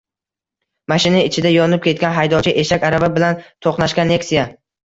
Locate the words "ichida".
1.27-1.51